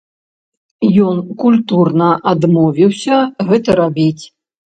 [1.09, 3.15] Ён культурна адмовіўся
[3.53, 4.21] гэта рабіць.